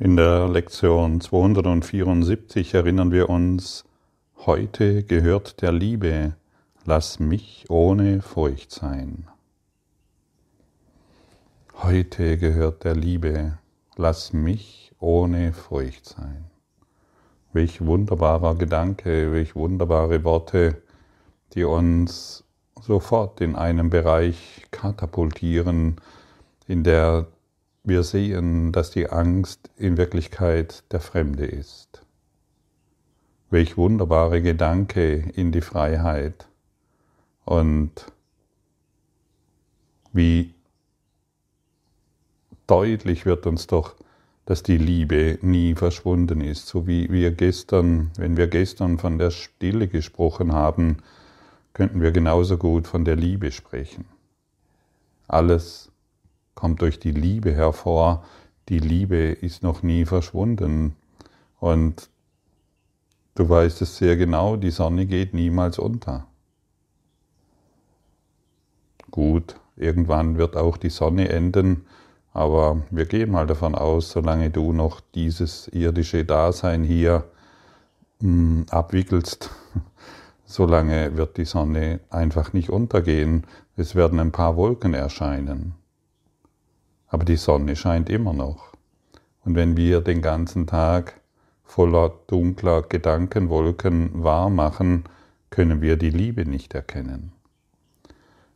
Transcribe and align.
In 0.00 0.16
der 0.16 0.46
Lektion 0.46 1.20
274 1.20 2.72
erinnern 2.74 3.10
wir 3.10 3.28
uns, 3.28 3.84
heute 4.46 5.02
gehört 5.02 5.60
der 5.60 5.72
Liebe, 5.72 6.36
lass 6.84 7.18
mich 7.18 7.64
ohne 7.68 8.22
Furcht 8.22 8.70
sein. 8.70 9.26
Heute 11.82 12.38
gehört 12.38 12.84
der 12.84 12.94
Liebe, 12.94 13.58
lass 13.96 14.32
mich 14.32 14.92
ohne 15.00 15.52
Furcht 15.52 16.06
sein. 16.06 16.44
Welch 17.52 17.84
wunderbarer 17.84 18.54
Gedanke, 18.54 19.32
welch 19.32 19.56
wunderbare 19.56 20.22
Worte, 20.22 20.80
die 21.54 21.64
uns 21.64 22.44
sofort 22.80 23.40
in 23.40 23.56
einen 23.56 23.90
Bereich 23.90 24.64
katapultieren, 24.70 25.96
in 26.68 26.84
der 26.84 27.26
wir 27.88 28.02
sehen, 28.02 28.72
dass 28.72 28.90
die 28.90 29.08
Angst 29.10 29.70
in 29.76 29.96
Wirklichkeit 29.96 30.84
der 30.92 31.00
Fremde 31.00 31.46
ist. 31.46 32.02
Welch 33.50 33.76
wunderbare 33.76 34.42
Gedanke 34.42 35.30
in 35.34 35.52
die 35.52 35.62
Freiheit 35.62 36.48
und 37.44 37.90
wie 40.12 40.54
deutlich 42.66 43.24
wird 43.24 43.46
uns 43.46 43.66
doch, 43.66 43.94
dass 44.44 44.62
die 44.62 44.78
Liebe 44.78 45.38
nie 45.42 45.74
verschwunden 45.74 46.40
ist, 46.40 46.68
so 46.68 46.86
wie 46.86 47.10
wir 47.10 47.32
gestern, 47.32 48.10
wenn 48.16 48.36
wir 48.36 48.46
gestern 48.46 48.98
von 48.98 49.18
der 49.18 49.30
Stille 49.30 49.88
gesprochen 49.88 50.52
haben, 50.52 50.98
könnten 51.74 52.00
wir 52.00 52.12
genauso 52.12 52.56
gut 52.56 52.86
von 52.86 53.04
der 53.04 53.16
Liebe 53.16 53.52
sprechen. 53.52 54.06
Alles 55.26 55.90
kommt 56.58 56.82
durch 56.82 56.98
die 56.98 57.12
Liebe 57.12 57.54
hervor. 57.54 58.24
Die 58.68 58.80
Liebe 58.80 59.16
ist 59.16 59.62
noch 59.62 59.84
nie 59.84 60.04
verschwunden. 60.04 60.96
Und 61.60 62.10
du 63.36 63.48
weißt 63.48 63.80
es 63.82 63.96
sehr 63.96 64.16
genau, 64.16 64.56
die 64.56 64.72
Sonne 64.72 65.06
geht 65.06 65.34
niemals 65.34 65.78
unter. 65.78 66.26
Gut, 69.12 69.54
irgendwann 69.76 70.36
wird 70.36 70.56
auch 70.56 70.76
die 70.76 70.90
Sonne 70.90 71.28
enden, 71.28 71.86
aber 72.32 72.82
wir 72.90 73.06
gehen 73.06 73.30
mal 73.30 73.46
davon 73.46 73.76
aus, 73.76 74.10
solange 74.10 74.50
du 74.50 74.72
noch 74.72 75.00
dieses 75.14 75.68
irdische 75.68 76.24
Dasein 76.24 76.82
hier 76.82 77.22
mh, 78.18 78.26
hm, 78.26 78.66
abwickelst, 78.68 79.50
solange 80.44 81.16
wird 81.16 81.36
die 81.36 81.44
Sonne 81.44 82.00
einfach 82.10 82.52
nicht 82.52 82.68
untergehen. 82.68 83.44
Es 83.76 83.94
werden 83.94 84.18
ein 84.18 84.32
paar 84.32 84.56
Wolken 84.56 84.92
erscheinen 84.92 85.78
aber 87.08 87.24
die 87.24 87.36
Sonne 87.36 87.76
scheint 87.76 88.08
immer 88.08 88.32
noch. 88.32 88.72
Und 89.44 89.54
wenn 89.54 89.76
wir 89.76 90.00
den 90.00 90.22
ganzen 90.22 90.66
Tag 90.66 91.20
voller 91.64 92.12
dunkler 92.26 92.82
Gedankenwolken 92.82 94.22
wahr 94.22 94.50
machen, 94.50 95.04
können 95.50 95.80
wir 95.80 95.96
die 95.96 96.10
Liebe 96.10 96.44
nicht 96.44 96.74
erkennen. 96.74 97.32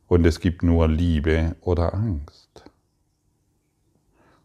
Und 0.07 0.27
es 0.27 0.41
gibt 0.41 0.63
nur 0.63 0.89
Liebe 0.89 1.57
oder 1.61 1.95
Angst. 1.95 2.65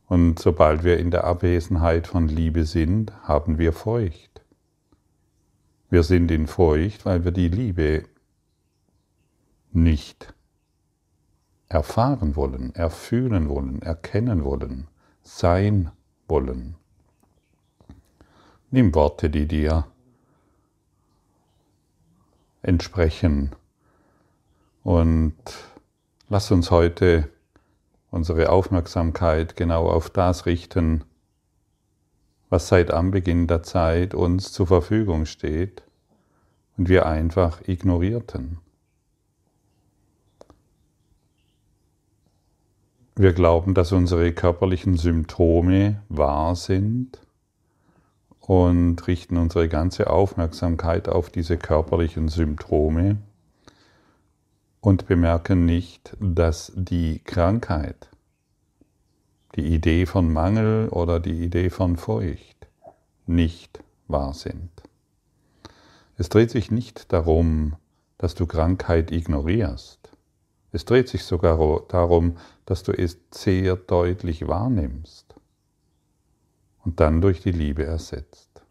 Und 0.08 0.40
sobald 0.40 0.86
wir 0.86 0.98
in 0.98 1.12
der 1.12 1.26
Abwesenheit 1.26 2.08
von 2.08 2.30
Liebe 2.30 2.64
sind, 2.64 3.12
haben 3.24 3.58
wir 3.58 3.74
Furcht. 3.74 4.42
Wir 5.90 6.04
sind 6.04 6.32
in 6.32 6.48
Furcht, 6.48 7.06
weil 7.06 7.26
wir 7.26 7.32
die 7.32 7.50
Liebe 7.50 8.04
nicht 9.74 10.34
erfahren 11.70 12.36
wollen, 12.36 12.74
erfühlen 12.76 13.50
wollen, 13.50 13.82
erkennen 13.82 14.44
wollen, 14.44 14.88
sein 15.22 15.92
wollen. 16.28 16.76
Nimm 18.72 18.94
Worte, 18.96 19.30
die 19.30 19.48
dir 19.48 19.86
entsprechen 22.62 23.56
und 24.84 25.36
lass 26.30 26.52
uns 26.52 26.72
heute 26.72 27.30
unsere 28.12 28.50
Aufmerksamkeit 28.50 29.56
genau 29.56 29.88
auf 29.90 30.10
das 30.10 30.46
richten, 30.46 31.04
was 32.50 32.70
seit 32.70 32.92
Anbeginn 32.92 33.48
der 33.48 33.64
Zeit 33.64 34.14
uns 34.14 34.52
zur 34.52 34.68
Verfügung 34.68 35.26
steht 35.26 35.84
und 36.78 36.88
wir 36.90 37.06
einfach 37.06 37.68
ignorierten. 37.68 38.60
Wir 43.20 43.34
glauben, 43.34 43.74
dass 43.74 43.94
unsere 43.94 44.32
körperlichen 44.32 44.96
Symptome 44.96 46.04
wahr 46.08 46.56
sind 46.56 47.20
und 48.40 49.08
richten 49.08 49.38
unsere 49.38 49.68
ganze 49.68 50.12
Aufmerksamkeit 50.12 51.10
auf 51.10 51.32
diese 51.32 51.58
körperlichen 51.58 52.28
Symptome 52.30 53.18
und 54.82 55.08
bemerken 55.08 55.66
nicht, 55.66 56.16
dass 56.20 56.72
die 56.76 57.18
Krankheit, 57.24 58.08
die 59.56 59.66
Idee 59.66 60.06
von 60.06 60.32
Mangel 60.32 60.90
oder 60.90 61.20
die 61.20 61.44
Idee 61.44 61.72
von 61.72 61.98
Furcht 61.98 62.68
nicht 63.26 63.84
wahr 64.08 64.36
sind. 64.36 64.70
Es 66.18 66.30
dreht 66.30 66.52
sich 66.52 66.70
nicht 66.70 67.12
darum, 67.12 67.78
dass 68.20 68.36
du 68.36 68.46
Krankheit 68.46 69.12
ignorierst. 69.12 70.17
Es 70.78 70.86
dreht 70.86 71.10
sich 71.10 71.24
sogar 71.24 71.58
darum, 71.88 72.38
dass 72.68 72.84
du 72.84 72.92
es 72.92 73.18
sehr 73.32 73.76
deutlich 73.76 74.48
wahrnimmst 74.48 75.34
und 76.86 77.00
dann 77.00 77.20
durch 77.20 77.42
die 77.42 77.52
Liebe 77.52 77.84
ersetzt. 77.84 78.62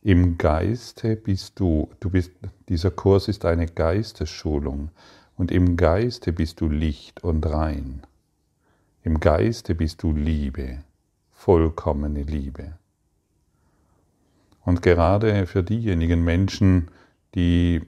Im 0.00 0.38
Geiste 0.38 1.16
bist 1.16 1.60
du, 1.60 1.90
du 2.00 2.08
bist, 2.08 2.30
dieser 2.70 2.90
Kurs 2.90 3.28
ist 3.28 3.44
eine 3.44 3.66
Geistesschulung 3.66 4.92
und 5.36 5.52
im 5.52 5.76
Geiste 5.76 6.32
bist 6.32 6.62
du 6.62 6.70
Licht 6.70 7.22
und 7.22 7.44
rein. 7.44 8.00
Im 9.02 9.20
Geiste 9.20 9.74
bist 9.74 10.02
du 10.02 10.12
Liebe, 10.12 10.84
vollkommene 11.32 12.22
Liebe. 12.22 12.78
Und 14.62 14.80
gerade 14.80 15.46
für 15.46 15.62
diejenigen 15.62 16.24
Menschen, 16.24 16.90
die 17.34 17.82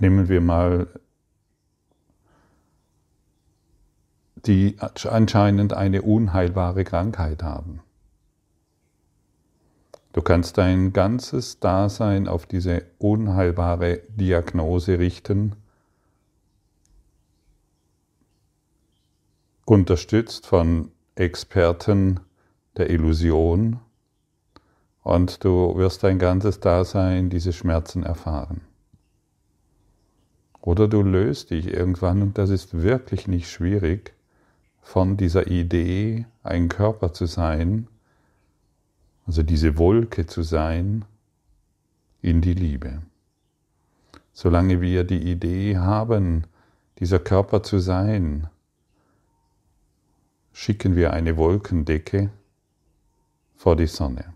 Nehmen 0.00 0.28
wir 0.28 0.40
mal 0.40 0.86
die 4.46 4.76
anscheinend 4.78 5.72
eine 5.72 6.02
unheilbare 6.02 6.84
Krankheit 6.84 7.42
haben. 7.42 7.80
Du 10.12 10.22
kannst 10.22 10.56
dein 10.56 10.92
ganzes 10.92 11.60
Dasein 11.60 12.28
auf 12.28 12.46
diese 12.46 12.84
unheilbare 12.98 14.00
Diagnose 14.08 14.98
richten, 14.98 15.56
unterstützt 19.64 20.46
von 20.46 20.90
Experten 21.14 22.20
der 22.76 22.90
Illusion, 22.90 23.80
und 25.02 25.42
du 25.42 25.76
wirst 25.76 26.04
dein 26.04 26.18
ganzes 26.18 26.60
Dasein 26.60 27.30
diese 27.30 27.52
Schmerzen 27.52 28.02
erfahren. 28.02 28.67
Oder 30.60 30.88
du 30.88 31.02
löst 31.02 31.50
dich 31.50 31.68
irgendwann, 31.68 32.22
und 32.22 32.38
das 32.38 32.50
ist 32.50 32.82
wirklich 32.82 33.28
nicht 33.28 33.50
schwierig, 33.50 34.12
von 34.82 35.16
dieser 35.16 35.46
Idee, 35.46 36.26
ein 36.42 36.68
Körper 36.68 37.12
zu 37.12 37.26
sein, 37.26 37.88
also 39.26 39.42
diese 39.42 39.76
Wolke 39.76 40.26
zu 40.26 40.42
sein, 40.42 41.04
in 42.22 42.40
die 42.40 42.54
Liebe. 42.54 43.02
Solange 44.32 44.80
wir 44.80 45.04
die 45.04 45.30
Idee 45.30 45.76
haben, 45.76 46.44
dieser 46.98 47.18
Körper 47.18 47.62
zu 47.62 47.78
sein, 47.78 48.48
schicken 50.52 50.96
wir 50.96 51.12
eine 51.12 51.36
Wolkendecke 51.36 52.30
vor 53.54 53.76
die 53.76 53.86
Sonne. 53.86 54.32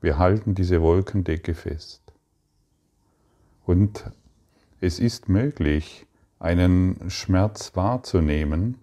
Wir 0.00 0.18
halten 0.18 0.54
diese 0.54 0.80
Wolkendecke 0.80 1.54
fest. 1.54 2.00
Und 3.66 4.10
es 4.80 4.98
ist 4.98 5.28
möglich, 5.28 6.06
einen 6.38 7.10
Schmerz 7.10 7.76
wahrzunehmen, 7.76 8.78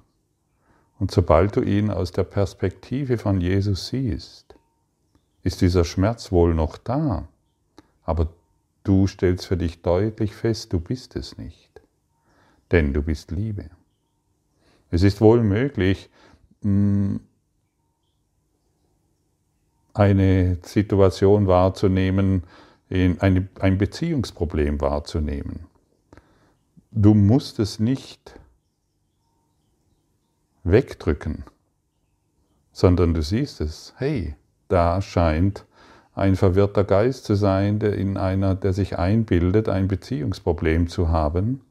und 0.99 1.11
sobald 1.11 1.55
du 1.55 1.61
ihn 1.61 1.91
aus 1.91 2.11
der 2.11 2.23
Perspektive 2.23 3.17
von 3.17 3.39
Jesus 3.39 3.87
siehst, 3.87 4.55
ist 5.43 5.61
dieser 5.61 5.83
Schmerz 5.83 6.31
wohl 6.31 6.55
noch 6.55 6.77
da, 6.77 7.27
aber 8.03 8.29
du 8.83 9.05
stellst 9.05 9.45
für 9.45 9.57
dich 9.57 9.81
deutlich 9.83 10.35
fest, 10.35 10.73
du 10.73 10.79
bist 10.79 11.15
es 11.15 11.37
nicht, 11.37 11.81
denn 12.71 12.93
du 12.93 13.03
bist 13.03 13.29
Liebe. 13.31 13.69
Es 14.89 15.03
ist 15.03 15.21
wohl 15.21 15.43
möglich, 15.43 16.09
hm, 16.63 17.19
eine 19.93 20.57
Situation 20.63 21.47
wahrzunehmen, 21.47 22.43
ein 22.89 23.77
Beziehungsproblem 23.77 24.79
wahrzunehmen. 24.79 25.66
Du 26.91 27.13
musst 27.13 27.59
es 27.59 27.79
nicht 27.79 28.39
wegdrücken, 30.63 31.43
sondern 32.71 33.13
du 33.13 33.21
siehst 33.21 33.61
es, 33.61 33.93
hey, 33.97 34.35
da 34.67 35.01
scheint 35.01 35.65
ein 36.13 36.35
verwirrter 36.35 36.83
Geist 36.83 37.25
zu 37.25 37.35
sein, 37.35 37.79
der 37.79 37.95
in 37.95 38.17
einer, 38.17 38.55
der 38.55 38.73
sich 38.73 38.97
einbildet, 38.97 39.69
ein 39.69 39.87
Beziehungsproblem 39.87 40.87
zu 40.87 41.09
haben, 41.09 41.61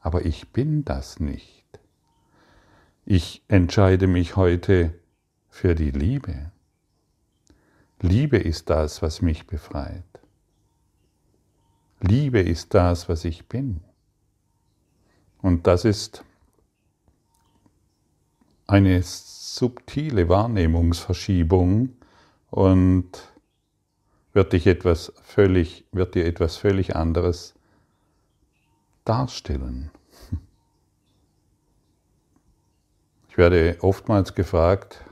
aber 0.00 0.24
ich 0.24 0.48
bin 0.52 0.84
das 0.84 1.20
nicht. 1.20 1.64
Ich 3.04 3.42
entscheide 3.48 4.06
mich 4.06 4.36
heute 4.36 4.94
für 5.50 5.74
die 5.74 5.90
Liebe. 5.90 6.50
Liebe 8.00 8.38
ist 8.38 8.70
das, 8.70 9.02
was 9.02 9.20
mich 9.20 9.46
befreit. 9.46 10.04
Liebe 12.00 12.40
ist 12.40 12.74
das, 12.74 13.08
was 13.08 13.24
ich 13.24 13.48
bin. 13.48 13.80
Und 15.44 15.66
das 15.66 15.84
ist 15.84 16.24
eine 18.66 19.02
subtile 19.02 20.30
Wahrnehmungsverschiebung 20.30 21.90
und 22.50 23.10
wird 24.32 24.54
dich 24.54 24.66
etwas 24.66 25.12
völlig, 25.22 25.84
wird 25.92 26.14
dir 26.14 26.24
etwas 26.24 26.56
völlig 26.56 26.96
anderes 26.96 27.54
darstellen. 29.04 29.90
Ich 33.28 33.36
werde 33.36 33.76
oftmals 33.80 34.34
gefragt, 34.34 35.04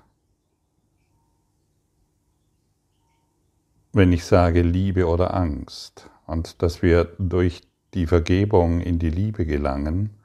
wenn 3.93 4.13
ich 4.13 4.25
sage 4.25 4.63
Liebe 4.63 5.09
oder 5.09 5.35
Angst 5.35 6.09
und 6.27 6.63
dass 6.63 6.81
wir 6.81 7.17
durch 7.19 7.63
die 7.93 8.07
Vergebung 8.07 8.81
in 8.81 9.01
die 9.01 9.11
Liebe 9.11 9.45
gelangen, 9.45 10.17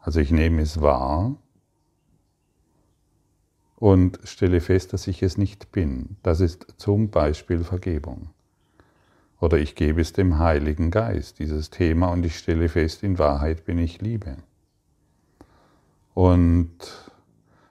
also 0.00 0.20
ich 0.20 0.30
nehme 0.30 0.62
es 0.62 0.80
wahr 0.80 1.36
und 3.76 4.18
stelle 4.24 4.60
fest, 4.60 4.92
dass 4.92 5.06
ich 5.06 5.22
es 5.22 5.38
nicht 5.38 5.72
bin. 5.72 6.16
Das 6.22 6.40
ist 6.40 6.74
zum 6.78 7.10
Beispiel 7.10 7.64
Vergebung. 7.64 8.30
Oder 9.40 9.58
ich 9.58 9.74
gebe 9.74 10.00
es 10.00 10.12
dem 10.12 10.38
Heiligen 10.38 10.90
Geist, 10.90 11.38
dieses 11.38 11.70
Thema, 11.70 12.08
und 12.08 12.26
ich 12.26 12.36
stelle 12.36 12.68
fest, 12.68 13.04
in 13.04 13.18
Wahrheit 13.18 13.64
bin 13.64 13.78
ich 13.78 14.00
Liebe. 14.00 14.36
Und 16.14 16.70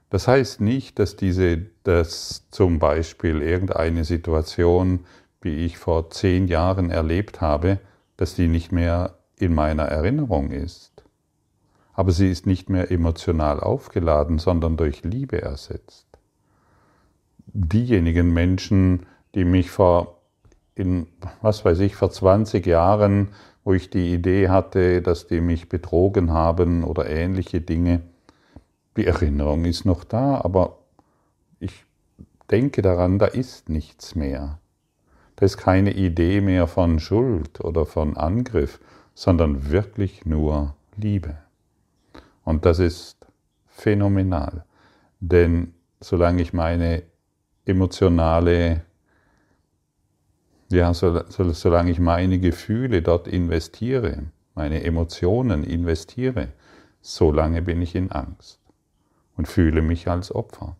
das 0.09 0.29
heißt 0.29 0.61
nicht, 0.61 0.99
dass 0.99 1.17
diese, 1.17 1.65
dass 1.83 2.49
zum 2.51 2.79
Beispiel 2.79 3.41
irgendeine 3.41 4.05
Situation 4.05 5.05
wie 5.41 5.65
ich 5.65 5.77
vor 5.77 6.09
zehn 6.09 6.47
Jahren 6.47 6.89
erlebt 6.89 7.41
habe, 7.41 7.79
dass 8.17 8.35
die 8.35 8.47
nicht 8.47 8.71
mehr 8.71 9.17
in 9.37 9.53
meiner 9.53 9.83
Erinnerung 9.83 10.51
ist. 10.51 11.03
Aber 11.97 12.11
sie 12.11 12.29
ist 12.29 12.45
nicht 12.45 12.69
mehr 12.69 12.91
emotional 12.91 13.59
aufgeladen, 13.59 14.37
sondern 14.37 14.77
durch 14.77 15.03
Liebe 15.03 15.41
ersetzt. 15.41 16.05
Diejenigen 17.47 18.31
Menschen, 18.31 19.07
die 19.33 19.43
mich 19.43 19.71
vor, 19.71 20.21
in, 20.75 21.07
was 21.41 21.65
weiß 21.65 21.79
ich, 21.79 21.95
vor 21.95 22.11
20 22.11 22.67
Jahren, 22.67 23.29
wo 23.63 23.73
ich 23.73 23.89
die 23.89 24.13
Idee 24.13 24.49
hatte, 24.49 25.01
dass 25.01 25.25
die 25.25 25.41
mich 25.41 25.69
betrogen 25.69 26.31
haben 26.31 26.83
oder 26.83 27.09
ähnliche 27.09 27.61
Dinge, 27.61 28.01
die 28.95 29.07
Erinnerung 29.07 29.65
ist 29.65 29.83
noch 29.83 30.03
da, 30.03 30.39
aber 30.41 30.77
ich 31.59 31.83
denke 32.51 32.83
daran, 32.83 33.17
da 33.17 33.25
ist 33.25 33.69
nichts 33.69 34.13
mehr. 34.13 34.59
Da 35.35 35.47
ist 35.47 35.57
keine 35.57 35.93
Idee 35.93 36.41
mehr 36.41 36.67
von 36.67 36.99
Schuld 36.99 37.59
oder 37.59 37.87
von 37.87 38.17
Angriff, 38.17 38.79
sondern 39.15 39.71
wirklich 39.71 40.27
nur 40.27 40.75
Liebe. 40.95 41.37
Und 42.47 42.63
das 42.63 42.79
ist 42.79 43.27
phänomenal, 43.65 44.63
denn 45.19 45.73
solange 45.99 46.41
ich 46.41 46.53
meine 46.53 47.03
emotionale, 47.65 48.83
ja, 50.69 50.93
so, 50.93 51.23
so, 51.27 51.51
solange 51.51 51.91
ich 51.91 51.99
meine 51.99 52.39
Gefühle 52.39 53.01
dort 53.01 53.27
investiere, 53.27 54.31
meine 54.55 54.81
Emotionen 54.85 55.65
investiere, 55.65 56.53
solange 57.01 57.61
bin 57.61 57.81
ich 57.81 57.95
in 57.95 58.13
Angst 58.13 58.61
und 59.35 59.49
fühle 59.49 59.81
mich 59.81 60.07
als 60.07 60.33
Opfer. 60.33 60.77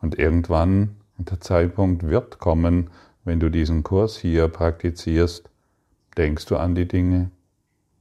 Und 0.00 0.18
irgendwann, 0.18 0.96
der 1.18 1.42
Zeitpunkt 1.42 2.02
wird 2.02 2.38
kommen, 2.38 2.88
wenn 3.24 3.40
du 3.40 3.50
diesen 3.50 3.82
Kurs 3.82 4.16
hier 4.16 4.48
praktizierst, 4.48 5.50
denkst 6.16 6.46
du 6.46 6.56
an 6.56 6.74
die 6.74 6.88
Dinge, 6.88 7.30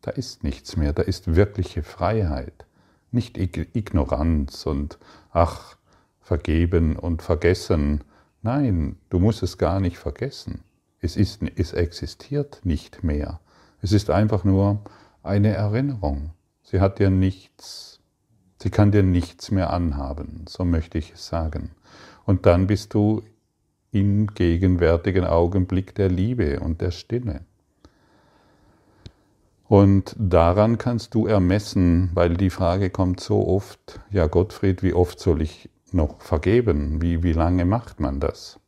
da 0.03 0.11
ist 0.11 0.43
nichts 0.43 0.77
mehr, 0.77 0.93
da 0.93 1.01
ist 1.01 1.35
wirkliche 1.35 1.81
Freiheit, 1.81 2.65
nicht 3.11 3.37
Ignoranz 3.37 4.65
und 4.65 4.99
ach, 5.31 5.77
vergeben 6.19 6.97
und 6.97 7.21
vergessen. 7.21 8.03
Nein, 8.41 8.97
du 9.09 9.19
musst 9.19 9.43
es 9.43 9.57
gar 9.57 9.79
nicht 9.79 9.97
vergessen. 9.97 10.63
Es, 10.99 11.15
ist, 11.15 11.41
es 11.55 11.71
existiert 11.73 12.61
nicht 12.63 13.03
mehr. 13.03 13.39
Es 13.81 13.93
ist 13.93 14.09
einfach 14.09 14.43
nur 14.43 14.81
eine 15.23 15.53
Erinnerung. 15.53 16.31
Sie 16.63 16.81
hat 16.81 16.99
dir 16.99 17.09
nichts, 17.09 18.01
sie 18.61 18.69
kann 18.69 18.91
dir 18.91 19.03
nichts 19.03 19.51
mehr 19.51 19.71
anhaben, 19.71 20.45
so 20.49 20.65
möchte 20.65 20.97
ich 20.97 21.13
es 21.13 21.27
sagen. 21.27 21.71
Und 22.25 22.45
dann 22.45 22.67
bist 22.67 22.93
du 22.93 23.23
im 23.91 24.27
gegenwärtigen 24.27 25.23
Augenblick 25.23 25.95
der 25.95 26.09
Liebe 26.09 26.59
und 26.59 26.81
der 26.81 26.91
Stille. 26.91 27.45
Und 29.67 30.15
daran 30.17 30.77
kannst 30.77 31.15
du 31.15 31.25
ermessen, 31.25 32.11
weil 32.13 32.35
die 32.35 32.49
Frage 32.49 32.89
kommt 32.89 33.19
so 33.19 33.47
oft, 33.47 33.99
ja 34.11 34.27
Gottfried, 34.27 34.83
wie 34.83 34.93
oft 34.93 35.19
soll 35.19 35.41
ich 35.41 35.69
noch 35.91 36.21
vergeben? 36.21 37.01
Wie, 37.01 37.23
wie 37.23 37.33
lange 37.33 37.65
macht 37.65 37.99
man 37.99 38.19
das? 38.19 38.59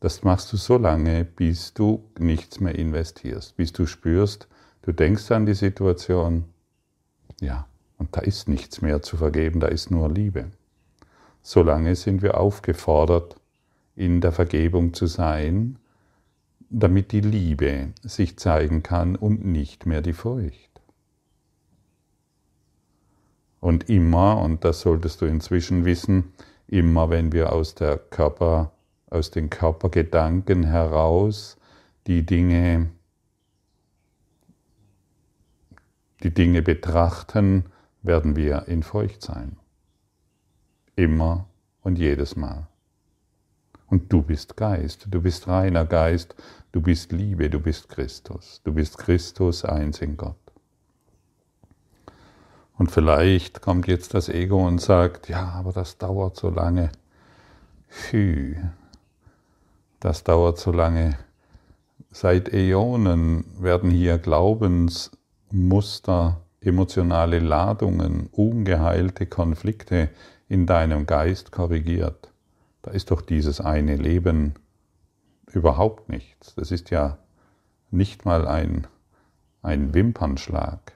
Das 0.00 0.22
machst 0.22 0.52
du 0.52 0.56
so 0.56 0.76
lange, 0.76 1.24
bis 1.24 1.72
du 1.72 2.04
nichts 2.18 2.60
mehr 2.60 2.74
investierst, 2.74 3.56
bis 3.56 3.72
du 3.72 3.86
spürst, 3.86 4.48
du 4.82 4.92
denkst 4.92 5.30
an 5.30 5.46
die 5.46 5.54
Situation, 5.54 6.44
ja, 7.40 7.66
und 7.96 8.14
da 8.16 8.20
ist 8.20 8.48
nichts 8.48 8.82
mehr 8.82 9.02
zu 9.02 9.16
vergeben, 9.16 9.60
da 9.60 9.68
ist 9.68 9.90
nur 9.90 10.10
Liebe. 10.10 10.50
Solange 11.42 11.94
sind 11.94 12.22
wir 12.22 12.38
aufgefordert, 12.38 13.36
in 13.96 14.20
der 14.20 14.32
Vergebung 14.32 14.92
zu 14.92 15.06
sein, 15.06 15.78
damit 16.70 17.12
die 17.12 17.20
Liebe 17.20 17.92
sich 18.02 18.38
zeigen 18.38 18.82
kann 18.82 19.16
und 19.16 19.44
nicht 19.44 19.86
mehr 19.86 20.02
die 20.02 20.12
Furcht. 20.12 20.80
Und 23.60 23.88
immer, 23.88 24.40
und 24.40 24.64
das 24.64 24.80
solltest 24.80 25.22
du 25.22 25.26
inzwischen 25.26 25.84
wissen, 25.84 26.32
immer 26.66 27.08
wenn 27.10 27.32
wir 27.32 27.52
aus 27.52 27.74
der 27.74 27.96
Körper, 27.96 28.72
aus 29.08 29.30
den 29.30 29.48
Körpergedanken 29.48 30.64
heraus 30.64 31.56
die 32.06 32.26
Dinge, 32.26 32.90
die 36.22 36.34
Dinge 36.34 36.62
betrachten, 36.62 37.64
werden 38.02 38.36
wir 38.36 38.68
in 38.68 38.82
Furcht 38.82 39.22
sein. 39.22 39.56
Immer 40.96 41.46
und 41.82 41.98
jedes 41.98 42.36
Mal. 42.36 42.68
Und 43.94 44.12
du 44.12 44.22
bist 44.22 44.56
Geist, 44.56 45.06
du 45.08 45.22
bist 45.22 45.46
reiner 45.46 45.84
Geist, 45.84 46.34
du 46.72 46.80
bist 46.80 47.12
Liebe, 47.12 47.48
du 47.48 47.60
bist 47.60 47.88
Christus, 47.88 48.60
du 48.64 48.72
bist 48.72 48.98
Christus 48.98 49.64
eins 49.64 50.02
in 50.02 50.16
Gott. 50.16 50.34
Und 52.76 52.90
vielleicht 52.90 53.62
kommt 53.62 53.86
jetzt 53.86 54.14
das 54.14 54.28
Ego 54.28 54.66
und 54.66 54.80
sagt, 54.80 55.28
ja, 55.28 55.48
aber 55.50 55.70
das 55.70 55.96
dauert 55.96 56.34
so 56.34 56.50
lange. 56.50 56.90
Hü, 58.10 58.56
das 60.00 60.24
dauert 60.24 60.58
so 60.58 60.72
lange. 60.72 61.16
Seit 62.10 62.52
Äonen 62.52 63.44
werden 63.60 63.92
hier 63.92 64.18
Glaubensmuster, 64.18 66.40
emotionale 66.60 67.38
Ladungen, 67.38 68.28
ungeheilte 68.32 69.26
Konflikte 69.26 70.10
in 70.48 70.66
deinem 70.66 71.06
Geist 71.06 71.52
korrigiert. 71.52 72.33
Da 72.84 72.90
ist 72.90 73.10
doch 73.10 73.22
dieses 73.22 73.62
eine 73.62 73.96
Leben 73.96 74.56
überhaupt 75.50 76.10
nichts. 76.10 76.54
Das 76.54 76.70
ist 76.70 76.90
ja 76.90 77.16
nicht 77.90 78.26
mal 78.26 78.46
ein, 78.46 78.86
ein 79.62 79.94
Wimpernschlag. 79.94 80.92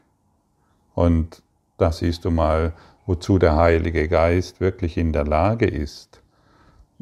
Und 0.94 1.42
da 1.78 1.90
siehst 1.90 2.26
du 2.26 2.30
mal, 2.30 2.74
wozu 3.06 3.38
der 3.38 3.56
Heilige 3.56 4.06
Geist 4.06 4.60
wirklich 4.60 4.98
in 4.98 5.14
der 5.14 5.24
Lage 5.24 5.64
ist. 5.64 6.20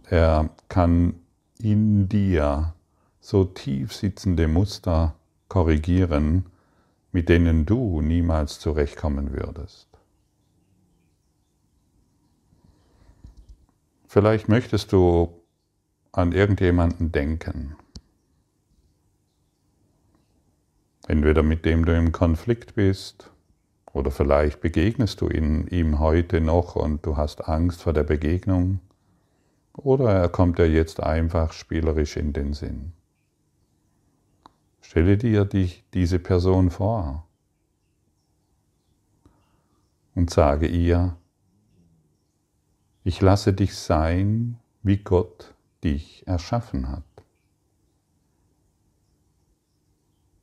Er 0.08 0.50
kann 0.68 1.14
in 1.58 2.08
dir 2.08 2.72
so 3.18 3.44
tief 3.44 3.92
sitzende 3.92 4.46
Muster 4.46 5.16
korrigieren, 5.48 6.46
mit 7.10 7.28
denen 7.28 7.66
du 7.66 8.02
niemals 8.02 8.60
zurechtkommen 8.60 9.32
würdest. 9.32 9.88
Vielleicht 14.16 14.48
möchtest 14.48 14.92
du 14.92 15.42
an 16.10 16.32
irgendjemanden 16.32 17.12
denken. 17.12 17.76
Entweder 21.06 21.42
mit 21.42 21.66
dem 21.66 21.84
du 21.84 21.94
im 21.94 22.12
Konflikt 22.12 22.76
bist 22.76 23.30
oder 23.92 24.10
vielleicht 24.10 24.62
begegnest 24.62 25.20
du 25.20 25.28
ihm 25.28 25.98
heute 25.98 26.40
noch 26.40 26.76
und 26.76 27.04
du 27.04 27.18
hast 27.18 27.46
Angst 27.46 27.82
vor 27.82 27.92
der 27.92 28.04
Begegnung. 28.04 28.80
Oder 29.74 30.10
er 30.10 30.28
kommt 30.30 30.58
dir 30.58 30.70
jetzt 30.70 31.02
einfach 31.02 31.52
spielerisch 31.52 32.16
in 32.16 32.32
den 32.32 32.54
Sinn. 32.54 32.94
Stelle 34.80 35.18
dir 35.18 35.44
dich, 35.44 35.84
diese 35.92 36.20
Person 36.20 36.70
vor 36.70 37.26
und 40.14 40.30
sage 40.30 40.68
ihr, 40.68 41.18
ich 43.06 43.20
lasse 43.20 43.52
dich 43.52 43.76
sein, 43.76 44.58
wie 44.82 44.96
Gott 44.96 45.54
dich 45.84 46.26
erschaffen 46.26 46.88
hat. 46.88 47.04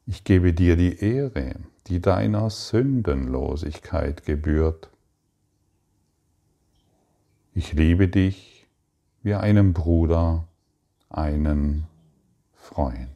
Ich 0.05 0.23
gebe 0.23 0.53
dir 0.53 0.77
die 0.77 0.97
Ehre, 0.97 1.55
die 1.87 1.99
deiner 1.99 2.49
Sündenlosigkeit 2.49 4.25
gebührt. 4.25 4.89
Ich 7.53 7.73
liebe 7.73 8.07
dich 8.07 8.65
wie 9.23 9.33
einen 9.33 9.73
Bruder, 9.73 10.47
einen 11.09 11.85
Freund. 12.53 13.09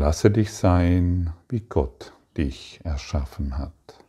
Lasse 0.00 0.30
dich 0.30 0.54
sein, 0.54 1.34
wie 1.50 1.60
Gott 1.60 2.14
dich 2.34 2.80
erschaffen 2.84 3.58
hat. 3.58 4.02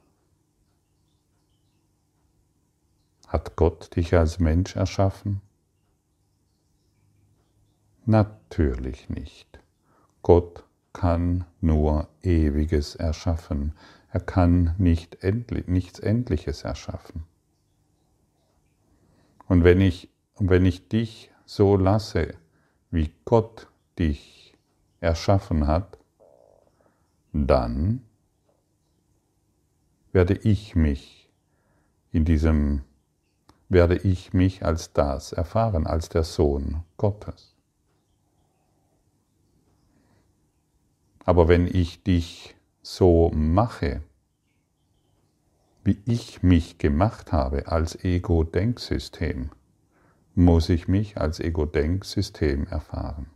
Hat 3.28 3.58
Gott 3.58 3.94
dich 3.98 4.16
als 4.16 4.40
Mensch 4.40 4.78
erschaffen? 4.78 5.42
Natürlich 8.06 9.10
nicht. 9.10 9.60
Gott 10.22 10.64
kann 10.94 11.44
nur 11.60 12.08
Ewiges 12.22 12.96
erschaffen. 12.96 13.74
Er 14.12 14.22
kann 14.22 14.76
nicht 14.78 15.22
endlich, 15.26 15.68
nichts 15.68 16.00
Endliches 16.00 16.64
erschaffen. 16.64 17.26
Und 19.50 19.66
wenn 19.66 19.82
ich, 19.82 20.10
wenn 20.40 20.66
ich 20.66 20.88
dich 20.88 21.32
so 21.46 21.76
lasse, 21.76 22.36
wie 22.92 23.14
Gott 23.26 23.68
dich 24.00 24.41
erschaffen 25.02 25.68
hat, 25.68 25.98
dann 27.34 28.04
werde 30.14 30.36
ich 30.36 30.76
mich 30.76 31.30
in 32.12 32.24
diesem, 32.24 32.84
werde 33.68 33.98
ich 33.98 34.34
mich 34.34 34.64
als 34.64 34.94
das 34.94 35.34
erfahren, 35.34 35.88
als 35.88 36.10
der 36.10 36.24
Sohn 36.24 36.84
Gottes. 36.98 37.56
Aber 41.26 41.48
wenn 41.48 41.68
ich 41.68 42.04
dich 42.04 42.56
so 42.82 43.32
mache, 43.34 44.02
wie 45.84 45.98
ich 46.06 46.44
mich 46.44 46.78
gemacht 46.78 47.32
habe 47.32 47.68
als 47.68 47.96
Ego-Denksystem, 48.04 49.50
muss 50.36 50.70
ich 50.70 50.88
mich 50.88 51.18
als 51.18 51.40
Ego-Denksystem 51.40 52.68
erfahren. 52.68 53.28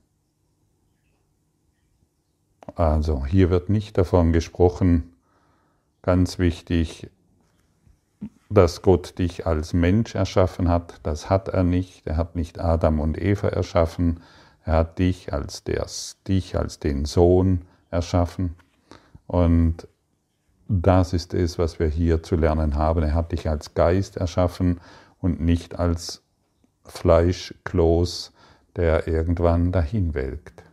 Also 2.74 3.26
hier 3.26 3.50
wird 3.50 3.70
nicht 3.70 3.98
davon 3.98 4.34
gesprochen, 4.34 5.14
ganz 6.02 6.40
wichtig, 6.40 7.10
dass 8.50 8.82
Gott 8.82 9.18
dich 9.20 9.46
als 9.46 9.74
Mensch 9.74 10.16
erschaffen 10.16 10.70
hat. 10.70 11.00
Das 11.04 11.30
hat 11.30 11.50
er 11.50 11.64
nicht. 11.64 12.06
Er 12.08 12.18
hat 12.18 12.36
nicht 12.36 12.60
Adam 12.60 13.00
und 13.00 13.22
Eva 13.22 13.50
erschaffen. 13.50 14.22
Er 14.64 14.74
hat 14.74 15.00
dich 15.00 15.34
als, 15.34 15.64
der, 15.64 15.86
dich 16.28 16.58
als 16.58 16.80
den 16.80 17.06
Sohn 17.06 17.62
erschaffen. 17.92 18.56
Und 19.28 19.88
das 20.68 21.14
ist 21.14 21.34
es, 21.34 21.60
was 21.60 21.80
wir 21.80 21.88
hier 21.88 22.24
zu 22.24 22.36
lernen 22.36 22.76
haben. 22.76 23.04
Er 23.04 23.14
hat 23.14 23.32
dich 23.32 23.50
als 23.50 23.74
Geist 23.74 24.18
erschaffen 24.18 24.80
und 25.20 25.40
nicht 25.40 25.78
als 25.78 26.24
Fleischkloß, 26.86 28.32
der 28.76 29.08
irgendwann 29.08 29.72
dahin 29.72 30.14
welkt. 30.14 30.64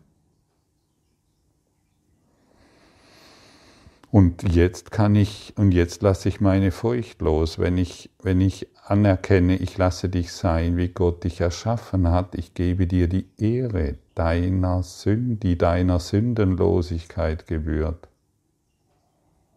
Und 4.12 4.54
jetzt 4.54 4.90
kann 4.90 5.14
ich, 5.14 5.54
und 5.56 5.72
jetzt 5.72 6.02
lasse 6.02 6.28
ich 6.28 6.38
meine 6.38 6.70
Furcht 6.70 7.22
los, 7.22 7.58
wenn 7.58 7.78
ich, 7.78 8.10
wenn 8.22 8.42
ich 8.42 8.68
anerkenne, 8.84 9.56
ich 9.56 9.78
lasse 9.78 10.10
dich 10.10 10.32
sein, 10.32 10.76
wie 10.76 10.88
Gott 10.88 11.24
dich 11.24 11.40
erschaffen 11.40 12.06
hat, 12.10 12.34
ich 12.34 12.52
gebe 12.52 12.86
dir 12.86 13.08
die 13.08 13.26
Ehre 13.38 13.96
deiner 14.14 14.82
Sünde, 14.82 15.36
die 15.36 15.56
deiner 15.56 15.98
Sündenlosigkeit 15.98 17.46
gebührt. 17.46 18.06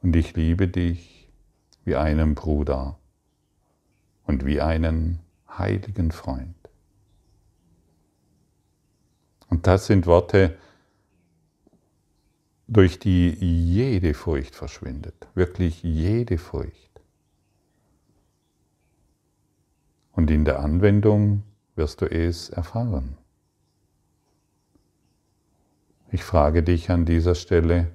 Und 0.01 0.15
ich 0.15 0.37
liebe 0.37 0.69
dich 0.69 1.27
wie 1.83 1.97
einen 1.97 2.33
Bruder 2.33 2.97
und 4.25 4.45
wie 4.45 4.61
einen 4.61 5.19
heiligen 5.49 6.11
Freund. 6.11 6.55
Und 9.49 9.67
das 9.67 9.87
sind 9.87 10.07
Worte, 10.07 10.55
durch 12.67 12.99
die 12.99 13.29
jede 13.29 14.13
Furcht 14.13 14.55
verschwindet, 14.55 15.27
wirklich 15.35 15.83
jede 15.83 16.37
Furcht. 16.37 17.01
Und 20.11 20.31
in 20.31 20.45
der 20.45 20.59
Anwendung 20.59 21.43
wirst 21.75 22.01
du 22.01 22.05
es 22.05 22.49
erfahren. 22.49 23.17
Ich 26.11 26.23
frage 26.23 26.63
dich 26.63 26.89
an 26.89 27.05
dieser 27.05 27.35
Stelle, 27.35 27.91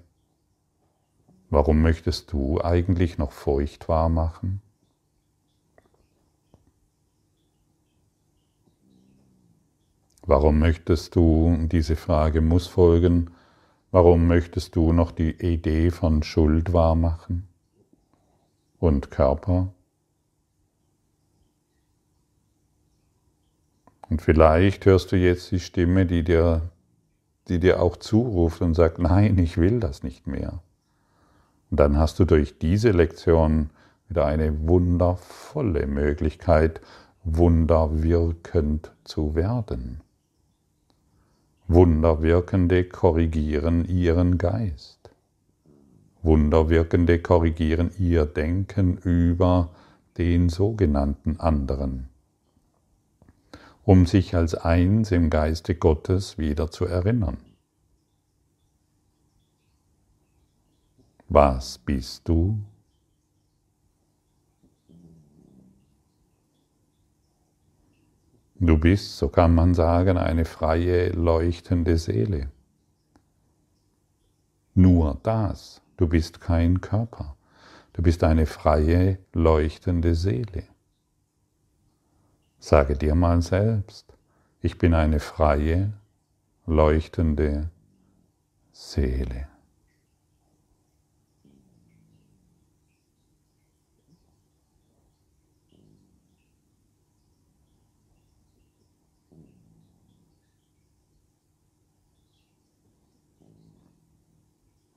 warum 1.49 1.81
möchtest 1.81 2.33
du 2.33 2.61
eigentlich 2.61 3.19
noch 3.19 3.33
Furcht 3.33 3.89
wahr 3.89 4.09
machen? 4.09 4.61
Warum 10.23 10.59
möchtest 10.59 11.17
du, 11.17 11.57
diese 11.63 11.97
Frage 11.97 12.41
muss 12.41 12.67
folgen, 12.67 13.31
Warum 13.93 14.29
möchtest 14.29 14.77
du 14.77 14.93
noch 14.93 15.11
die 15.11 15.33
Idee 15.33 15.91
von 15.91 16.23
Schuld 16.23 16.73
wahrmachen 16.73 17.49
und 18.79 19.11
Körper? 19.11 19.73
Und 24.09 24.23
vielleicht 24.23 24.87
hörst 24.87 25.11
du 25.11 25.17
jetzt 25.17 25.51
die 25.51 25.61
Stimme, 25.61 26.07
die 26.07 26.23
dir, 26.23 26.71
die 27.49 27.59
dir 27.59 27.83
auch 27.83 27.97
zuruft 27.97 28.61
und 28.61 28.75
sagt, 28.75 28.99
nein, 28.99 29.39
ich 29.39 29.57
will 29.57 29.81
das 29.81 30.05
nicht 30.05 30.27
mehr. 30.27 30.63
Und 31.71 31.81
dann 31.81 31.97
hast 31.97 32.19
du 32.21 32.25
durch 32.25 32.59
diese 32.59 32.91
Lektion 32.91 33.71
wieder 34.09 34.25
eine 34.27 34.69
wundervolle 34.69 35.87
Möglichkeit, 35.87 36.81
wunderwirkend 37.25 38.93
zu 39.05 39.35
werden. 39.35 40.01
Wunderwirkende 41.73 42.83
korrigieren 42.83 43.85
ihren 43.85 44.39
Geist. 44.39 45.09
Wunderwirkende 46.21 47.21
korrigieren 47.21 47.93
ihr 47.97 48.27
Denken 48.27 48.97
über 48.97 49.71
den 50.19 50.49
sogenannten 50.49 51.39
anderen, 51.39 52.09
um 53.85 54.05
sich 54.07 54.35
als 54.35 54.57
eins 54.57 55.13
im 55.13 55.31
Geiste 55.31 55.77
Gottes 55.77 56.39
wieder 56.39 56.73
zu 56.73 56.87
erinnern. 56.87 57.37
Was 61.29 61.79
bist 61.79 62.29
du? 62.29 62.59
Du 68.63 68.77
bist, 68.77 69.17
so 69.17 69.29
kann 69.29 69.55
man 69.55 69.73
sagen, 69.73 70.19
eine 70.19 70.45
freie, 70.45 71.09
leuchtende 71.13 71.97
Seele. 71.97 72.51
Nur 74.75 75.19
das. 75.23 75.81
Du 75.97 76.07
bist 76.07 76.43
kein 76.43 76.83
Körper. 76.83 77.37
Du 77.95 78.03
bist 78.03 78.23
eine 78.23 78.45
freie, 78.45 79.19
leuchtende 79.33 80.15
Seele. 80.15 80.65
Sage 82.59 82.99
dir 82.99 83.15
mal 83.15 83.41
selbst, 83.41 84.13
ich 84.61 84.77
bin 84.77 84.93
eine 84.93 85.21
freie, 85.21 85.95
leuchtende 86.67 87.71
Seele. 88.73 89.50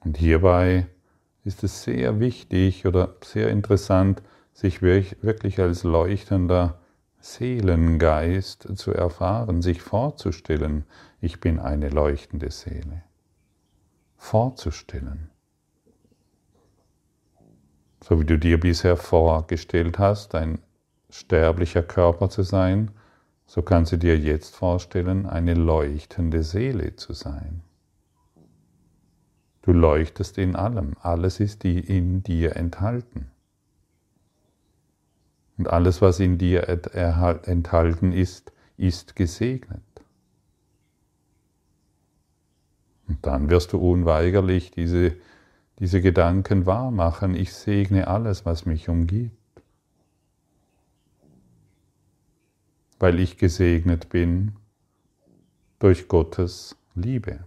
Und 0.04 0.18
hierbei 0.18 0.88
ist 1.44 1.64
es 1.64 1.84
sehr 1.84 2.20
wichtig 2.20 2.86
oder 2.86 3.16
sehr 3.24 3.50
interessant, 3.50 4.22
sich 4.54 4.82
wirklich 4.82 5.60
als 5.60 5.84
leuchtender 5.84 6.80
Seelengeist 7.20 8.78
zu 8.78 8.92
erfahren, 8.92 9.62
sich 9.62 9.82
vorzustellen, 9.82 10.86
ich 11.22 11.40
bin 11.40 11.60
eine 11.60 11.90
leuchtende 11.90 12.52
Seele. 12.52 13.04
Vorzustellen. 14.18 15.30
So 18.04 18.20
wie 18.20 18.26
du 18.26 18.38
dir 18.38 18.60
bisher 18.60 18.98
vorgestellt 18.98 20.00
hast, 20.00 20.36
ein 20.36 20.60
sterblicher 21.10 21.84
Körper 21.84 22.30
zu 22.30 22.44
sein, 22.44 22.92
so 23.46 23.62
kannst 23.62 23.94
du 23.94 23.98
dir 23.98 24.18
jetzt 24.18 24.56
vorstellen, 24.56 25.26
eine 25.26 25.54
leuchtende 25.54 26.44
Seele 26.44 26.96
zu 26.98 27.14
sein. 27.14 27.62
Du 29.64 29.72
leuchtest 29.72 30.38
in 30.38 30.58
allem, 30.58 30.96
alles 31.00 31.40
ist 31.40 31.64
in 31.64 32.22
dir 32.22 32.58
enthalten. 32.58 33.32
Und 35.58 35.70
alles, 35.70 36.02
was 36.02 36.20
in 36.20 36.38
dir 36.38 36.68
enthalten 36.68 38.12
ist, 38.12 38.52
ist 38.76 39.16
gesegnet. 39.16 39.82
Und 43.08 43.26
dann 43.26 43.50
wirst 43.50 43.72
du 43.72 43.78
unweigerlich 43.78 44.72
diese, 44.72 45.16
diese 45.80 46.02
Gedanken 46.02 46.66
wahrmachen, 46.66 47.34
ich 47.34 47.54
segne 47.54 48.08
alles, 48.08 48.46
was 48.46 48.66
mich 48.66 48.90
umgibt. 48.90 49.32
Weil 53.00 53.18
ich 53.22 53.38
gesegnet 53.38 54.10
bin 54.10 54.58
durch 55.80 56.10
Gottes 56.10 56.76
Liebe. 56.96 57.46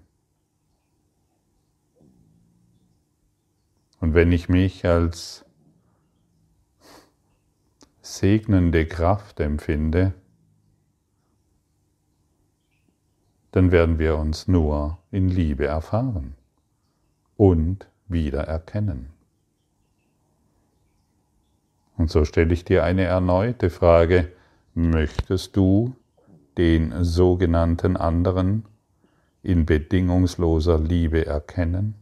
Und 4.00 4.14
wenn 4.14 4.32
ich 4.32 4.48
mich 4.48 4.84
als 4.84 5.44
segnende 8.02 8.86
Kraft 8.86 9.40
empfinde, 9.40 10.14
dann 13.52 13.72
werden 13.72 13.98
wir 13.98 14.16
uns 14.18 14.48
nur 14.48 14.98
in 15.10 15.28
Liebe 15.28 15.66
erfahren 15.66 16.34
und 17.36 17.88
wieder 18.06 18.42
erkennen. 18.42 19.10
Und 21.96 22.10
so 22.10 22.24
stelle 22.24 22.52
ich 22.52 22.64
dir 22.64 22.84
eine 22.84 23.04
erneute 23.04 23.70
Frage, 23.70 24.30
möchtest 24.74 25.56
du 25.56 25.96
den 26.58 27.02
sogenannten 27.02 27.96
anderen 27.96 28.66
in 29.42 29.64
bedingungsloser 29.64 30.78
Liebe 30.78 31.24
erkennen? 31.24 31.94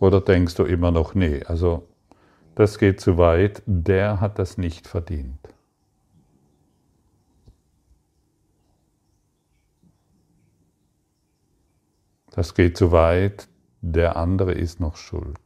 Oder 0.00 0.20
denkst 0.20 0.54
du 0.54 0.64
immer 0.64 0.90
noch, 0.90 1.14
nee, 1.14 1.42
also 1.44 1.88
das 2.54 2.78
geht 2.78 3.00
zu 3.00 3.18
weit, 3.18 3.62
der 3.66 4.20
hat 4.20 4.38
das 4.38 4.58
nicht 4.58 4.86
verdient. 4.86 5.38
Das 12.30 12.54
geht 12.54 12.76
zu 12.76 12.92
weit, 12.92 13.48
der 13.80 14.16
andere 14.16 14.52
ist 14.52 14.80
noch 14.80 14.96
schuld. 14.96 15.40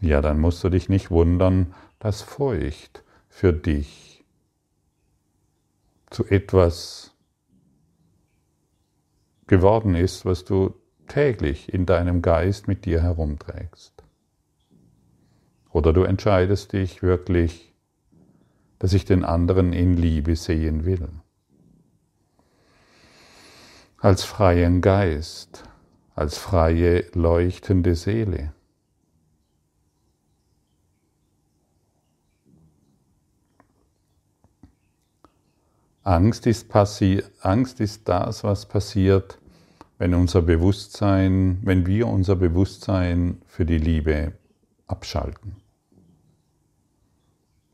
Ja, 0.00 0.20
dann 0.20 0.40
musst 0.40 0.62
du 0.64 0.68
dich 0.68 0.88
nicht 0.88 1.10
wundern, 1.10 1.74
dass 1.98 2.22
Furcht 2.22 3.04
für 3.28 3.52
dich 3.52 4.24
zu 6.10 6.26
etwas 6.26 7.14
geworden 9.46 9.94
ist, 9.94 10.24
was 10.24 10.44
du 10.44 10.79
täglich 11.10 11.74
in 11.74 11.84
deinem 11.84 12.22
Geist 12.22 12.68
mit 12.68 12.86
dir 12.86 13.02
herumträgst. 13.02 14.02
Oder 15.70 15.92
du 15.92 16.04
entscheidest 16.04 16.72
dich 16.72 17.02
wirklich, 17.02 17.74
dass 18.78 18.92
ich 18.92 19.04
den 19.04 19.24
anderen 19.24 19.72
in 19.72 19.96
Liebe 19.96 20.36
sehen 20.36 20.84
will. 20.84 21.08
Als 23.98 24.24
freien 24.24 24.80
Geist, 24.80 25.64
als 26.14 26.38
freie, 26.38 27.04
leuchtende 27.12 27.94
Seele. 27.94 28.52
Angst 36.02 36.46
ist, 36.46 36.74
Angst 37.42 37.80
ist 37.80 38.08
das, 38.08 38.42
was 38.42 38.66
passiert, 38.66 39.38
wenn 40.00 40.14
unser 40.14 40.40
Bewusstsein, 40.40 41.58
wenn 41.60 41.84
wir 41.86 42.08
unser 42.08 42.34
Bewusstsein 42.34 43.42
für 43.44 43.66
die 43.66 43.76
Liebe 43.76 44.32
abschalten. 44.86 45.56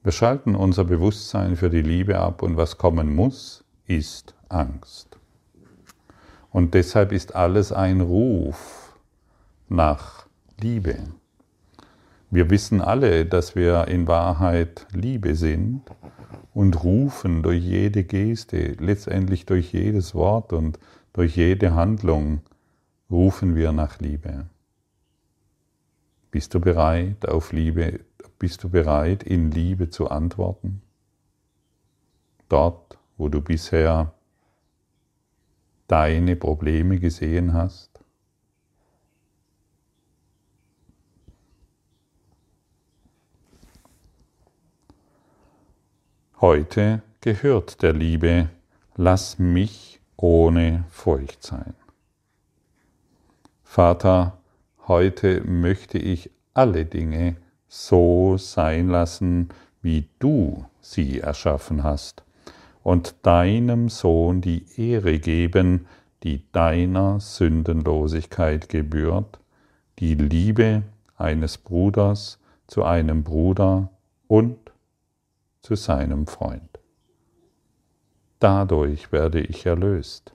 Wir 0.02 0.10
schalten 0.10 0.56
unser 0.56 0.82
Bewusstsein 0.82 1.54
für 1.54 1.70
die 1.70 1.82
Liebe 1.82 2.18
ab 2.18 2.42
und 2.42 2.56
was 2.56 2.78
kommen 2.78 3.14
muss, 3.14 3.64
ist 3.86 4.34
Angst. 4.48 5.20
Und 6.50 6.74
deshalb 6.74 7.12
ist 7.12 7.36
alles 7.36 7.70
ein 7.70 8.00
Ruf 8.00 8.98
nach 9.68 10.26
Liebe. 10.60 10.98
Wir 12.32 12.50
wissen 12.50 12.80
alle, 12.80 13.24
dass 13.24 13.54
wir 13.54 13.86
in 13.86 14.08
Wahrheit 14.08 14.88
Liebe 14.92 15.36
sind 15.36 15.82
und 16.54 16.82
rufen 16.82 17.44
durch 17.44 17.62
jede 17.62 18.02
Geste, 18.02 18.74
letztendlich 18.80 19.46
durch 19.46 19.72
jedes 19.72 20.12
Wort 20.12 20.52
und 20.52 20.80
durch 21.16 21.35
jede 21.35 21.74
Handlung 21.74 22.42
rufen 23.11 23.57
wir 23.57 23.72
nach 23.72 24.00
Liebe. 24.00 24.44
Bist 26.31 26.52
du 26.52 26.61
bereit 26.61 27.26
auf 27.26 27.52
Liebe, 27.52 28.00
bist 28.38 28.62
du 28.62 28.68
bereit 28.68 29.22
in 29.22 29.50
Liebe 29.50 29.88
zu 29.88 30.11
antworten? 30.11 30.83
Dort, 32.50 32.98
wo 33.16 33.31
du 33.31 33.40
bisher 33.40 34.12
deine 35.88 36.37
Probleme 36.37 37.00
gesehen 37.00 37.55
hast? 37.55 37.98
Heute 46.42 47.00
gehört 47.22 47.81
der 47.81 47.94
Liebe, 47.94 48.50
lass 48.96 49.38
mich 49.38 49.96
ohne 50.16 50.85
Furcht 50.90 51.42
sein. 51.42 51.74
Vater, 53.62 54.38
heute 54.87 55.42
möchte 55.42 55.98
ich 55.98 56.31
alle 56.55 56.85
Dinge 56.87 57.37
so 57.68 58.37
sein 58.38 58.88
lassen, 58.88 59.50
wie 59.83 60.09
du 60.18 60.64
sie 60.81 61.20
erschaffen 61.20 61.83
hast, 61.83 62.22
und 62.83 63.16
deinem 63.22 63.88
Sohn 63.88 64.40
die 64.40 64.64
Ehre 64.76 65.18
geben, 65.18 65.87
die 66.22 66.42
deiner 66.52 67.20
Sündenlosigkeit 67.20 68.68
gebührt, 68.68 69.38
die 69.98 70.14
Liebe 70.14 70.83
eines 71.16 71.59
Bruders 71.59 72.38
zu 72.66 72.85
einem 72.85 73.22
Bruder 73.24 73.90
und 74.29 74.59
zu 75.62 75.74
seinem 75.74 76.26
Freund. 76.26 76.75
Dadurch 78.38 79.12
werde 79.12 79.40
ich 79.40 79.64
erlöst. 79.64 80.35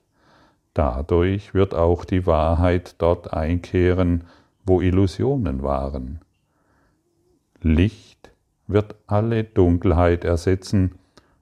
Dadurch 0.74 1.54
wird 1.54 1.76
auch 1.76 2.06
die 2.06 2.26
Wahrheit 2.26 2.96
dort 2.98 3.34
einkehren, 3.34 4.24
wo 4.66 4.82
Illusionen 4.82 5.62
waren. 5.62 6.22
Licht 7.62 8.32
wird 8.68 8.96
alle 9.06 9.44
Dunkelheit 9.44 10.24
ersetzen, 10.24 10.96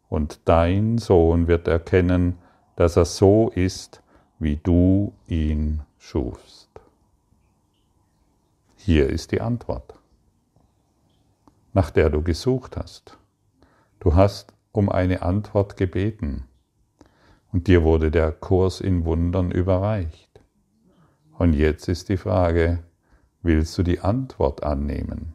und 0.10 0.40
dein 0.46 0.98
Sohn 0.98 1.48
wird 1.48 1.68
erkennen, 1.68 2.40
dass 2.76 2.98
er 2.98 3.06
so 3.06 3.52
ist, 3.54 4.02
wie 4.40 4.58
du 4.58 5.14
ihn 5.28 5.84
schufst. 6.00 6.68
Hier 8.76 9.08
ist 9.08 9.32
die 9.32 9.40
Antwort, 9.40 9.94
nach 11.74 11.92
der 11.92 12.10
du 12.10 12.24
gesucht 12.24 12.76
hast. 12.76 13.20
Du 14.00 14.16
hast 14.16 14.52
um 14.72 14.90
eine 14.90 15.22
Antwort 15.22 15.78
gebeten 15.78 16.49
und 17.52 17.68
dir 17.68 17.84
wurde 17.84 18.12
der 18.12 18.32
Kurs 18.32 18.82
in 18.82 19.06
Wundern 19.06 19.52
überreicht. 19.52 20.42
Und 21.38 21.54
jetzt 21.54 21.88
ist 21.88 22.10
die 22.10 22.18
Frage, 22.18 22.80
willst 23.42 23.78
du 23.78 23.84
die 23.84 24.02
Antwort 24.02 24.64
annehmen? 24.64 25.34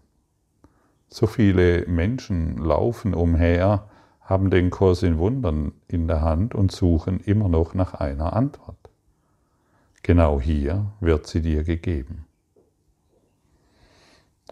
So 1.09 1.27
viele 1.27 1.87
Menschen 1.87 2.59
laufen 2.59 3.15
umher, 3.15 3.89
haben 4.21 4.51
den 4.51 4.71
Kurs 4.71 5.03
in 5.03 5.19
Wundern 5.19 5.73
in 5.87 6.09
der 6.09 6.23
Hand 6.23 6.55
und 6.55 6.73
suchen 6.73 7.21
immer 7.21 7.49
noch 7.49 7.75
nach 7.75 7.95
einer 7.95 8.35
Antwort. 8.35 8.77
Genau 10.03 10.41
hier 10.41 10.93
wird 11.01 11.27
sie 11.27 11.41
dir 11.41 11.65
gegeben. 11.65 12.27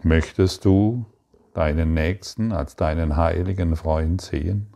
Möchtest 0.01 0.65
du 0.65 1.05
deinen 1.53 1.93
Nächsten 1.93 2.51
als 2.51 2.75
deinen 2.75 3.15
heiligen 3.15 3.75
Freund 3.75 4.21
sehen? 4.21 4.67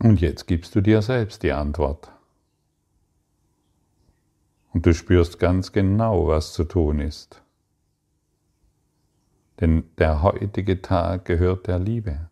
Und 0.00 0.20
jetzt 0.20 0.46
gibst 0.46 0.74
du 0.74 0.80
dir 0.80 1.02
selbst 1.02 1.42
die 1.42 1.52
Antwort. 1.52 2.10
Und 4.72 4.84
du 4.84 4.92
spürst 4.92 5.38
ganz 5.38 5.72
genau, 5.72 6.28
was 6.28 6.52
zu 6.52 6.64
tun 6.64 7.00
ist. 7.00 7.42
Denn 9.60 9.84
der 9.96 10.22
heutige 10.22 10.82
Tag 10.82 11.24
gehört 11.24 11.66
der 11.66 11.78
Liebe 11.78 12.28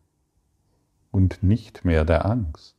und 1.10 1.42
nicht 1.42 1.84
mehr 1.84 2.04
der 2.04 2.26
Angst. 2.26 2.76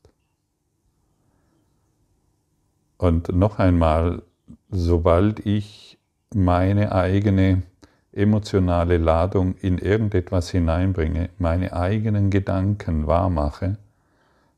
Und 2.97 3.29
noch 3.29 3.57
einmal, 3.57 4.21
sobald 4.69 5.45
ich 5.45 5.97
meine 6.33 6.91
eigene 6.91 7.63
emotionale 8.11 8.97
Ladung 8.97 9.55
in 9.55 9.77
irgendetwas 9.77 10.49
hineinbringe, 10.49 11.29
meine 11.37 11.73
eigenen 11.73 12.29
Gedanken 12.29 13.07
wahrmache, 13.07 13.77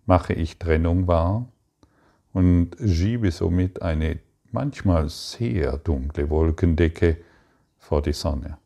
mache 0.08 0.34
ich 0.34 0.58
Trennung 0.58 1.06
wahr 1.06 1.48
und 2.34 2.76
schiebe 2.84 3.30
somit 3.30 3.84
eine 3.84 4.20
manchmal 4.52 5.10
sehr 5.10 5.78
dunkle 5.78 6.30
Wolkendecke 6.32 7.18
vor 7.78 8.02
die 8.02 8.14
Sonne. 8.14 8.58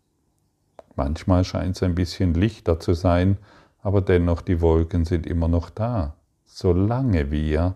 Manchmal 0.95 1.43
scheint 1.43 1.75
es 1.75 1.84
ein 1.84 1.95
bisschen 1.95 2.34
lichter 2.34 2.80
zu 2.80 2.93
sein, 2.93 3.38
aber 3.82 4.01
dennoch 4.01 4.41
die 4.41 4.62
Wolken 4.62 5.04
sind 5.04 5.25
immer 5.25 5.47
noch 5.47 5.69
da, 5.69 6.15
solange 6.45 7.32
wir 7.32 7.75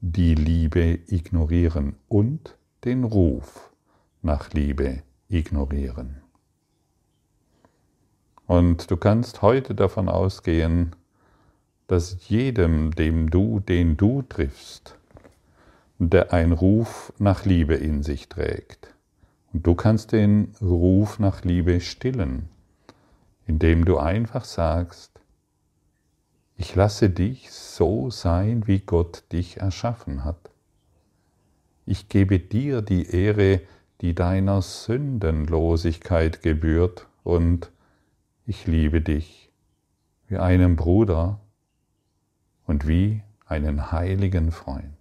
die 0.00 0.34
Liebe 0.34 0.98
ignorieren 1.06 1.96
und 2.08 2.56
den 2.84 3.04
Ruf 3.04 3.72
nach 4.22 4.52
Liebe 4.52 5.02
ignorieren. 5.28 6.22
Und 8.46 8.90
du 8.90 8.96
kannst 8.96 9.42
heute 9.42 9.74
davon 9.74 10.08
ausgehen, 10.08 10.94
dass 11.86 12.28
jedem, 12.28 12.90
dem 12.92 13.30
du, 13.30 13.60
den 13.60 13.96
du 13.96 14.22
triffst, 14.22 14.96
der 15.98 16.32
ein 16.32 16.52
Ruf 16.52 17.12
nach 17.18 17.44
Liebe 17.44 17.74
in 17.74 18.02
sich 18.02 18.28
trägt. 18.28 18.94
Und 19.52 19.66
du 19.66 19.74
kannst 19.74 20.12
den 20.12 20.54
Ruf 20.60 21.18
nach 21.18 21.44
Liebe 21.44 21.80
stillen, 21.80 22.48
indem 23.46 23.84
du 23.84 23.98
einfach 23.98 24.44
sagst, 24.44 25.20
ich 26.58 26.74
lasse 26.74 27.10
dich 27.10 27.52
so 27.52 28.10
sein, 28.10 28.66
wie 28.66 28.80
Gott 28.80 29.24
dich 29.32 29.58
erschaffen 29.58 30.24
hat. 30.24 30.50
Ich 31.84 32.08
gebe 32.08 32.40
dir 32.40 32.82
die 32.82 33.08
Ehre, 33.10 33.60
die 34.00 34.14
deiner 34.14 34.62
Sündenlosigkeit 34.62 36.42
gebührt, 36.42 37.06
und 37.22 37.70
ich 38.46 38.66
liebe 38.66 39.00
dich 39.00 39.50
wie 40.28 40.36
einen 40.36 40.76
Bruder 40.76 41.40
und 42.66 42.86
wie 42.86 43.22
einen 43.46 43.92
heiligen 43.92 44.50
Freund. 44.50 44.92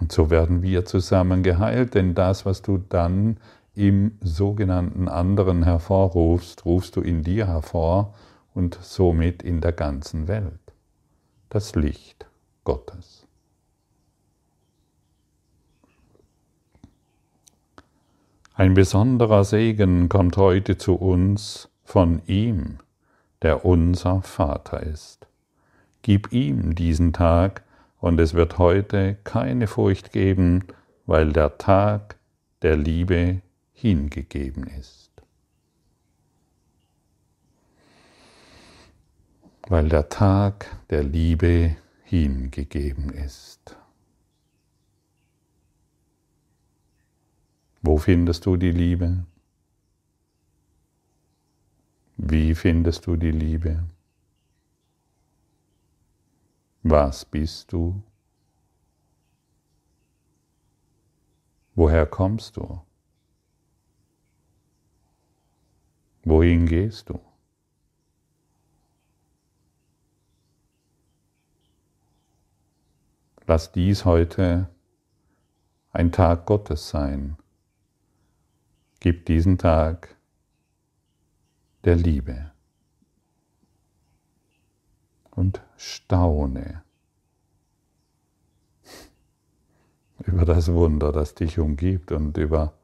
Und 0.00 0.12
so 0.12 0.30
werden 0.30 0.62
wir 0.62 0.84
zusammen 0.84 1.42
geheilt, 1.42 1.94
denn 1.94 2.14
das, 2.14 2.46
was 2.46 2.62
du 2.62 2.78
dann 2.78 3.38
im 3.74 4.18
sogenannten 4.20 5.08
anderen 5.08 5.64
hervorrufst, 5.64 6.64
rufst 6.64 6.96
du 6.96 7.00
in 7.00 7.22
dir 7.22 7.46
hervor 7.46 8.14
und 8.54 8.78
somit 8.80 9.42
in 9.42 9.60
der 9.60 9.72
ganzen 9.72 10.28
Welt. 10.28 10.58
Das 11.48 11.74
Licht 11.74 12.26
Gottes. 12.64 13.27
Ein 18.58 18.74
besonderer 18.74 19.44
Segen 19.44 20.08
kommt 20.08 20.36
heute 20.36 20.76
zu 20.76 20.96
uns 20.96 21.68
von 21.84 22.22
ihm, 22.26 22.78
der 23.40 23.64
unser 23.64 24.20
Vater 24.22 24.82
ist. 24.82 25.28
Gib 26.02 26.32
ihm 26.32 26.74
diesen 26.74 27.12
Tag, 27.12 27.62
und 28.00 28.18
es 28.18 28.34
wird 28.34 28.58
heute 28.58 29.16
keine 29.22 29.68
Furcht 29.68 30.10
geben, 30.10 30.64
weil 31.06 31.32
der 31.32 31.56
Tag 31.58 32.16
der 32.62 32.76
Liebe 32.76 33.42
hingegeben 33.74 34.64
ist. 34.64 35.12
Weil 39.68 39.88
der 39.88 40.08
Tag 40.08 40.66
der 40.90 41.04
Liebe 41.04 41.76
hingegeben 42.02 43.10
ist. 43.10 43.77
Wo 47.80 47.96
findest 47.96 48.44
du 48.46 48.56
die 48.56 48.72
Liebe? 48.72 49.24
Wie 52.16 52.54
findest 52.54 53.06
du 53.06 53.16
die 53.16 53.30
Liebe? 53.30 53.84
Was 56.82 57.24
bist 57.24 57.72
du? 57.72 58.02
Woher 61.76 62.06
kommst 62.06 62.56
du? 62.56 62.80
Wohin 66.24 66.66
gehst 66.66 67.08
du? 67.08 67.20
Lass 73.46 73.70
dies 73.70 74.04
heute 74.04 74.68
ein 75.92 76.10
Tag 76.10 76.44
Gottes 76.44 76.88
sein. 76.88 77.36
Gib 79.00 79.26
diesen 79.26 79.58
Tag 79.58 80.16
der 81.84 81.94
Liebe 81.94 82.50
und 85.30 85.62
staune 85.76 86.82
über 90.26 90.44
das 90.44 90.72
Wunder, 90.72 91.12
das 91.12 91.34
dich 91.34 91.60
umgibt 91.60 92.10
und 92.10 92.36
über 92.36 92.74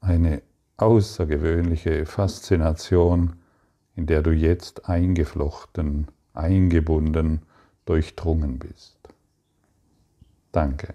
eine 0.00 0.42
außergewöhnliche 0.78 2.06
Faszination, 2.06 3.36
in 3.96 4.06
der 4.06 4.22
du 4.22 4.30
jetzt 4.32 4.88
eingeflochten, 4.88 6.08
eingebunden, 6.32 7.42
durchdrungen 7.84 8.58
bist. 8.58 8.96
Danke. 10.52 10.94